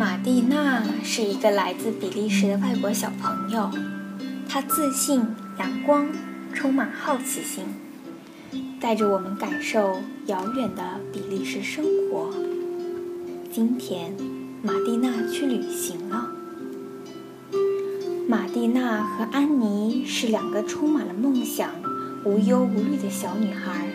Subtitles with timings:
[0.00, 3.70] 马蒂娜是一个来自比利时的外国小朋友，
[4.48, 5.20] 她自信、
[5.58, 6.08] 阳光，
[6.54, 7.66] 充满好奇心，
[8.80, 12.32] 带着我们感受遥远的比利时生活。
[13.52, 14.16] 今天，
[14.62, 16.30] 马蒂娜去旅行了。
[18.26, 21.68] 马蒂娜和安妮是两个充满了梦想、
[22.24, 23.86] 无忧无虑的小女孩。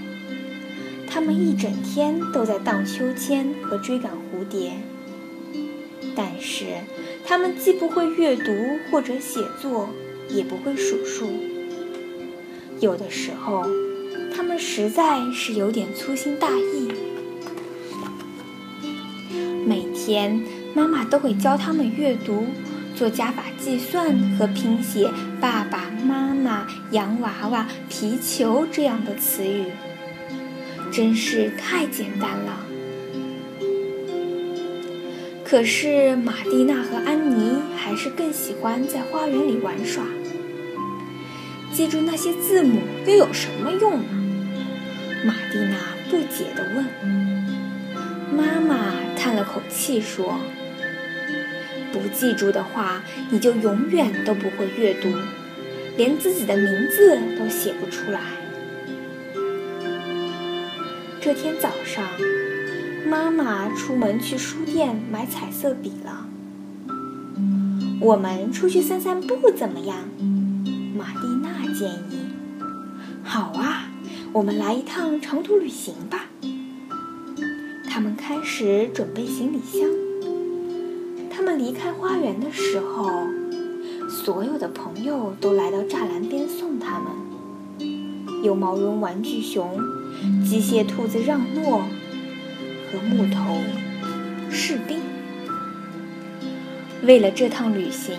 [1.09, 4.73] 她们一整天都在荡秋千和追赶蝴蝶。
[6.15, 6.65] 但是，
[7.25, 8.51] 他们既不会阅读
[8.89, 9.89] 或者写作，
[10.29, 11.29] 也不会数数。
[12.79, 13.65] 有的时候，
[14.33, 16.91] 他们实在是有点粗心大意。
[19.65, 20.41] 每天，
[20.73, 22.45] 妈妈都会教他们阅读、
[22.95, 25.09] 做加法计算和拼写
[25.41, 29.65] “爸爸妈妈”“洋娃娃”“皮球”这样的词语，
[30.91, 32.64] 真是太简单了。
[35.47, 40.03] 可是马蒂娜和安妮还是更喜欢在花园里玩耍。
[41.71, 44.05] 记住那些字母又有什么用呢？
[45.23, 45.77] 马蒂娜
[46.09, 46.85] 不解地问。
[48.35, 50.39] 妈妈叹了口气说
[51.93, 55.13] ：“不记住的话，你就永远都不会阅读，
[55.95, 58.19] 连自己的名字都写不出来。”
[61.21, 62.03] 这天早上。
[63.05, 66.25] 妈妈出门去书店买彩色笔了。
[68.01, 69.97] 我们出去散散步怎么样？
[70.97, 72.25] 玛蒂娜建议。
[73.23, 73.91] 好啊，
[74.33, 76.25] 我们来一趟长途旅行吧。
[77.87, 79.87] 他们开始准备行李箱。
[81.29, 83.27] 他们离开花园的时候，
[84.09, 87.11] 所有的朋友都来到栅栏边送他们。
[88.43, 89.79] 有毛绒玩具熊、
[90.43, 91.83] 机械兔子让诺。
[92.95, 93.57] 和木头
[94.49, 95.01] 士兵。
[97.03, 98.17] 为了这趟旅行，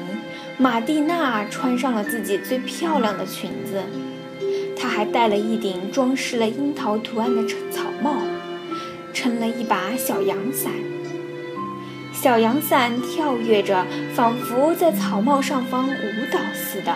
[0.59, 3.83] 马蒂娜穿上了自己最漂亮的裙子，
[4.79, 8.21] 她还戴了一顶装饰了樱桃图案的草帽，
[9.15, 10.73] 撑了一把小阳伞。
[12.13, 16.93] 小阳伞跳跃着，仿佛在草帽上方舞蹈似的。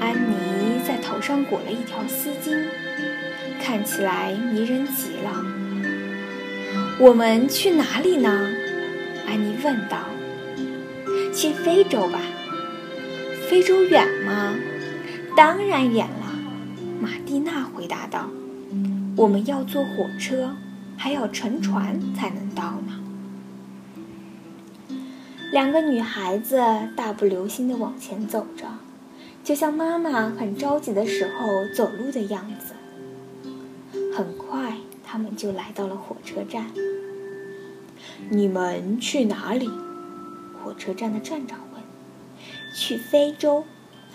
[0.00, 2.56] 安妮在头上裹了一条丝巾。
[3.66, 5.44] 看起来迷人极了。
[7.00, 8.48] 我们去哪里呢？
[9.26, 9.98] 安妮问道。
[11.34, 12.20] 去非洲吧。
[13.50, 14.54] 非洲远吗？
[15.36, 16.38] 当然远了。
[17.00, 18.30] 马蒂娜回答道。
[19.16, 20.54] 我们要坐火车，
[20.96, 23.00] 还要乘船才能到呢。
[25.50, 26.62] 两个女孩子
[26.94, 28.66] 大步流星地往前走着，
[29.42, 32.74] 就像妈妈很着急的时候走路的样子。
[35.06, 36.70] 他们就来到了火车站。
[38.28, 39.70] 你们去哪里？
[40.62, 41.82] 火车站的站长问。
[42.74, 43.64] 去非洲，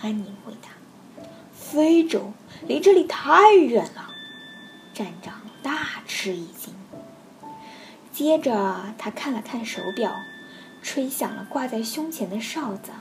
[0.02, 0.68] 安妮回答。
[1.52, 2.32] 非洲
[2.68, 4.10] 离这里太远了，
[4.92, 6.74] 站长大吃一惊。
[8.12, 10.14] 接着，他看了看手表，
[10.82, 12.92] 吹响了挂在胸前的哨子。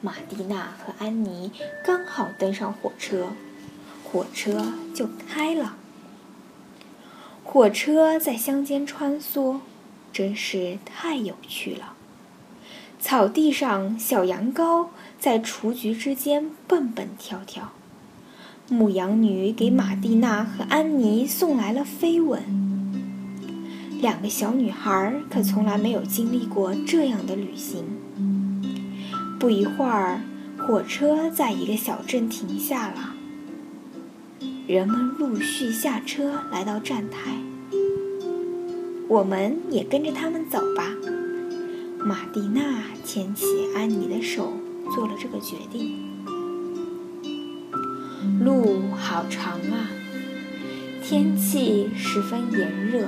[0.00, 1.52] 玛蒂娜和安妮
[1.84, 3.28] 刚好登上火车，
[4.02, 5.76] 火车就开了。
[7.54, 9.60] 火车在乡间穿梭，
[10.12, 11.92] 真是太有趣了。
[12.98, 14.88] 草地上，小羊羔
[15.20, 17.70] 在雏菊之间蹦蹦跳跳。
[18.68, 22.42] 牧羊女给玛蒂娜和安妮送来了飞吻。
[24.00, 27.84] 两个小女孩可从来没有经历过这样的旅行。
[29.38, 30.22] 不一会儿，
[30.58, 33.13] 火车在一个小镇停下了。
[34.66, 37.36] 人们陆续下车，来到站台。
[39.06, 40.90] 我们也跟着他们走吧。
[41.98, 43.44] 玛蒂娜牵起
[43.76, 44.54] 安妮的手，
[44.94, 45.98] 做了这个决定。
[48.42, 49.90] 路好长啊，
[51.02, 53.06] 天气十分炎热。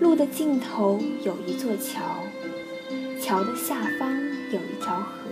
[0.00, 2.02] 路的尽头有一座桥，
[3.20, 4.12] 桥的下方
[4.50, 5.30] 有一条河，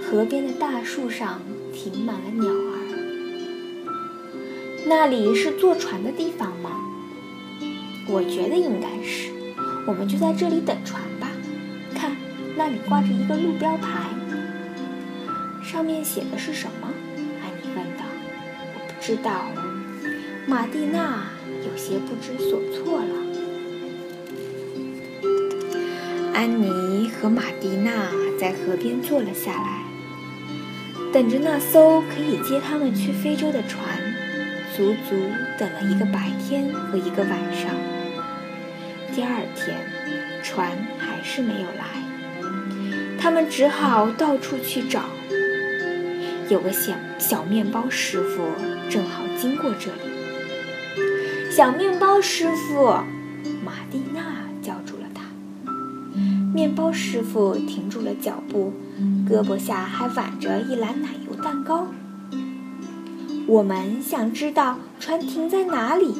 [0.00, 1.40] 河边的大树上
[1.72, 2.67] 停满了鸟。
[4.88, 6.70] 那里是坐船的地方吗？
[8.08, 9.30] 我觉得应该是。
[9.86, 11.28] 我们就在这里等船吧。
[11.94, 12.16] 看，
[12.56, 14.08] 那里挂着一个路标牌，
[15.62, 16.88] 上面写的是什么？
[17.42, 18.04] 安妮问道。
[18.74, 19.44] 我不知道。
[20.46, 21.26] 玛蒂娜
[21.66, 23.14] 有些不知所措了。
[26.32, 28.08] 安妮和玛蒂娜
[28.40, 29.82] 在河边坐了下来，
[31.12, 34.07] 等着那艘可以接他们去非洲的船。
[34.78, 35.16] 足足
[35.58, 37.74] 等了一个白天和一个晚上，
[39.12, 39.76] 第二天，
[40.40, 41.84] 船还是没有来，
[43.18, 45.00] 他们只好到处去找。
[46.48, 48.52] 有个小小面包师傅
[48.88, 52.84] 正好经过这里，小面包师傅，
[53.64, 54.20] 玛蒂娜
[54.62, 55.24] 叫住了他。
[56.54, 58.72] 面包师傅停住了脚步，
[59.28, 61.88] 胳膊下还挽着一篮奶油蛋糕。
[63.48, 66.14] 我们想知道船停在哪里，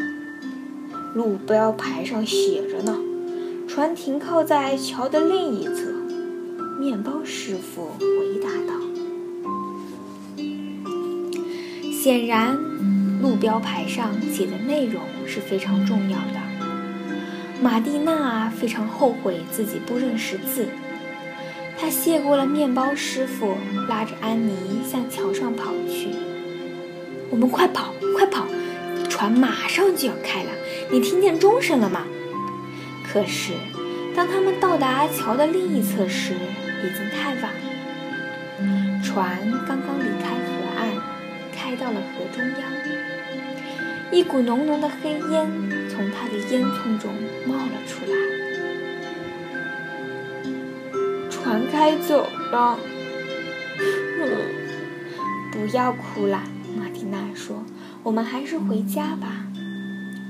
[1.15, 2.99] 路标牌上写着呢，
[3.69, 5.93] 船停靠在桥的另一侧。
[6.81, 8.81] 面包师傅回答道。
[11.93, 12.57] 显然，
[13.21, 16.41] 路标牌上写的内容是非常重要的。
[17.61, 20.67] 玛蒂娜非常后悔自己不认识字，
[21.79, 23.53] 她谢过了面包师傅，
[23.87, 24.55] 拉着安妮
[24.91, 26.09] 向桥上跑去。
[27.31, 28.47] 我们快跑，快跑！
[29.09, 30.51] 船马上就要开了，
[30.91, 32.07] 你听见钟声了吗？
[33.05, 33.53] 可是，
[34.15, 37.51] 当他们到达桥的另一侧时，已经太晚了。
[39.03, 40.41] 船刚刚离开河
[40.77, 40.89] 岸。
[41.61, 42.61] 开到了河中央，
[44.11, 45.47] 一股浓浓的黑烟
[45.91, 47.13] 从他的烟囱中
[47.45, 48.17] 冒了出来。
[51.29, 52.79] 船开走了，
[55.51, 56.43] 不要哭了
[58.09, 59.45] ，：“我们还是回家吧。”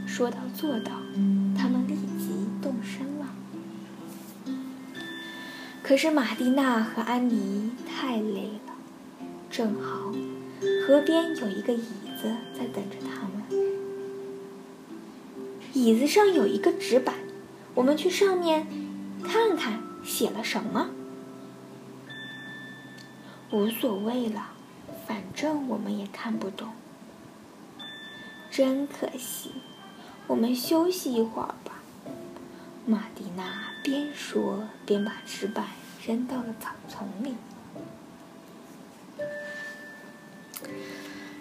[0.05, 0.91] 说到做到，
[1.57, 3.27] 他们立即动身了。
[5.81, 8.75] 可是马蒂娜和安妮太累了，
[9.49, 10.13] 正好。
[10.85, 11.85] 河边有一个椅
[12.21, 13.45] 子在等着他们，
[15.73, 17.15] 椅子上有一个纸板，
[17.77, 18.67] 我们去上面
[19.23, 20.91] 看看写了什么。
[23.53, 24.49] 无所谓了，
[25.07, 26.71] 反正我们也看不懂。
[28.59, 29.53] 真可惜，
[30.27, 31.81] 我们休息一会儿吧。
[32.87, 35.65] 玛蒂娜边说边把纸板
[36.05, 37.37] 扔到了草丛里。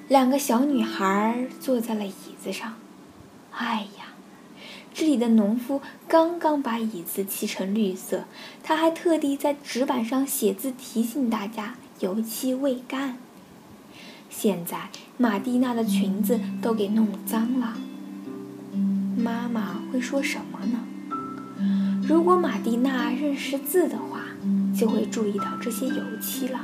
[0.07, 2.75] 两个小女孩坐在了椅子上。
[3.51, 4.13] 哎呀，
[4.93, 8.25] 这里的农夫刚刚把椅子漆成绿色，
[8.61, 13.17] 他还特地在纸板上写字提醒大家油漆未干。
[14.29, 17.75] 现在马蒂娜的裙子都给弄脏了。
[19.17, 20.83] 妈妈会说什么呢？
[22.07, 24.21] 如果马蒂娜认识字的话，
[24.77, 26.61] 就会注意到这些油漆了。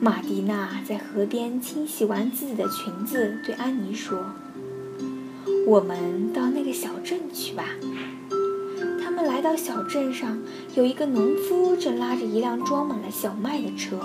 [0.00, 4.26] 马蒂娜在河边清洗完自己的裙子，对安妮说
[5.66, 7.64] ：“我们到那个小镇去吧。”
[9.02, 10.38] 他们来到小镇上，
[10.74, 13.98] 有一个农夫正拉着一辆装满了小麦的车。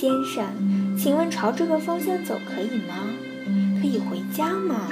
[0.00, 0.44] 先生，
[0.96, 3.08] 请问朝这个方向走可以吗？
[3.80, 4.88] 可以回家吗？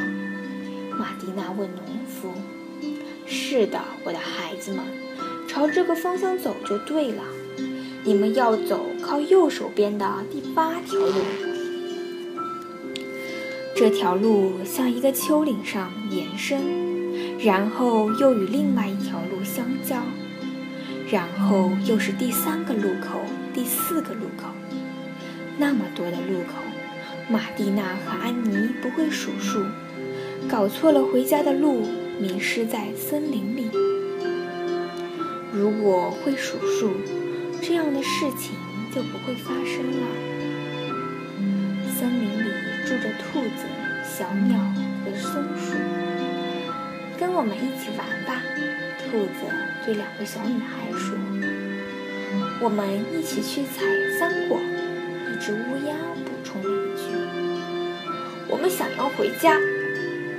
[0.99, 2.33] 玛蒂娜问农夫。
[3.25, 4.81] “是的，我的孩子们，
[5.47, 7.23] 朝这个方向走就对了。”
[8.03, 11.13] 你们要走靠右手边的第八条路，
[13.77, 20.03] 这条路向一个丘陵上延伸，然后又与另外一条路相交，
[21.09, 23.21] 然后又是第三个路口、
[23.55, 24.49] 第四个路口。
[25.59, 26.55] 那么多的路口，
[27.29, 29.65] 玛蒂娜和安妮不会数数，
[30.49, 31.87] 搞错了回家的路，
[32.19, 33.71] 迷失在森林里。
[35.53, 36.93] 如果会数数。
[37.63, 38.55] 这样的事情
[38.95, 40.07] 就不会发生了。
[41.99, 42.51] 森林里
[42.87, 43.65] 住着兔子、
[44.05, 44.59] 小鸟
[45.03, 45.73] 和松鼠，
[47.19, 48.41] 跟我们一起玩吧。
[48.99, 49.51] 兔子
[49.85, 51.19] 对两个小女孩说
[52.63, 52.87] ：“我们
[53.19, 53.83] 一起去采
[54.17, 54.61] 桑果。”
[55.47, 57.05] 只乌鸦补充了一句
[58.51, 59.57] ：“我们想要回家。”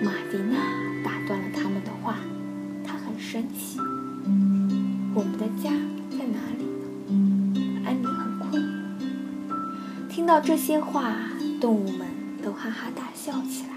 [0.03, 0.57] 玛蒂娜
[1.01, 2.17] 打断了他们的话，
[2.83, 3.79] 她很生气。
[5.15, 5.69] 我们的家
[6.11, 6.67] 在哪里？
[7.85, 8.61] 安妮很困
[10.09, 11.15] 听到这些话，
[11.61, 12.05] 动物们
[12.43, 13.69] 都哈哈大笑起来。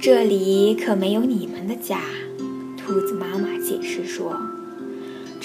[0.00, 2.00] 这里可没有你们的家，
[2.78, 4.40] 兔子妈妈解释说：“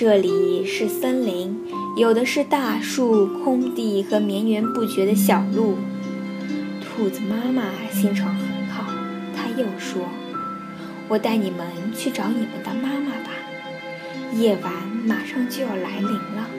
[0.05, 1.57] 这里是森林，
[1.95, 5.77] 有的是大树、空地和绵延不绝的小路。”
[6.83, 8.83] 兔子妈妈心肠很好，
[9.33, 10.01] 她又说
[11.07, 13.29] ：“我带你们去找你们的妈妈吧，
[14.33, 14.73] 夜晚
[15.05, 16.49] 马上就要来临了。”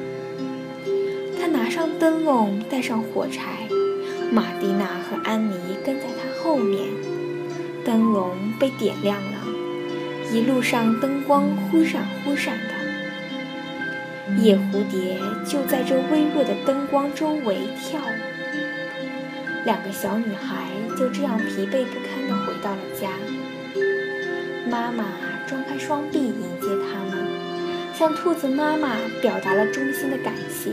[1.39, 3.69] 他拿上灯笼，带上火柴，
[4.33, 6.87] 玛蒂娜和安妮跟在他后面。
[7.85, 9.47] 灯笼被点亮了，
[10.33, 12.84] 一路上灯光忽闪忽闪的。
[14.39, 19.65] 夜蝴蝶就在这微弱的灯光周围跳舞。
[19.65, 20.67] 两个小女孩
[20.99, 23.11] 就这样疲惫不堪地回到了家。
[24.71, 25.05] 妈妈
[25.47, 27.27] 张开双臂迎接他们，
[27.95, 30.73] 向兔子妈妈表达了衷心的感谢。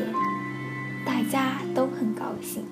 [1.05, 2.65] 大家都很高兴。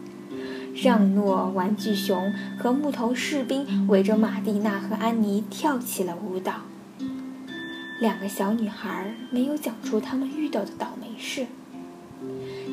[0.82, 6.54] 让诺玩具熊和木头士兵围着玛蒂娜和安妮跳起了舞蹈。
[8.00, 11.48] 两个小女孩没有讲出她们遇到的倒霉事。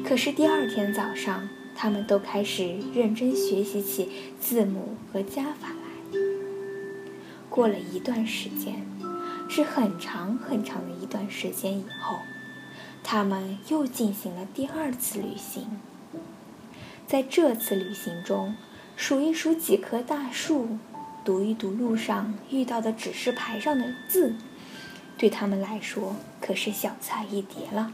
[0.05, 4.09] 可是第二天早上，她们都开始认真学习起
[4.41, 6.21] 字母和加法来。
[7.51, 8.87] 过了一段时间，
[9.49, 12.19] 是很长很长的一段时间以后，
[13.03, 15.67] 他们又进行了第二次旅行。
[17.07, 18.55] 在这次旅行中，
[18.95, 20.79] 数一数几棵大树，
[21.25, 24.35] 读一读路上遇到的指示牌上的字。
[25.19, 27.93] 对他们来说，可是小菜一碟了。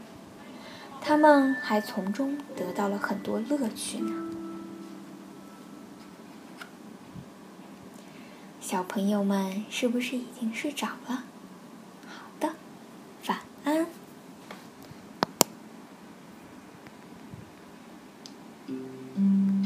[1.01, 4.29] 他们还从中得到了很多乐趣呢。
[8.61, 11.25] 小朋友们是不是已经睡着了？